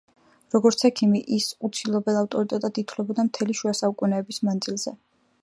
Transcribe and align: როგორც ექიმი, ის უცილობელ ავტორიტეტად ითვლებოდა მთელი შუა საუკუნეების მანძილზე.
როგორც 0.53 0.85
ექიმი, 0.87 1.21
ის 1.37 1.49
უცილობელ 1.69 2.17
ავტორიტეტად 2.23 2.81
ითვლებოდა 2.85 3.27
მთელი 3.29 3.59
შუა 3.61 3.77
საუკუნეების 3.83 4.43
მანძილზე. 4.51 4.99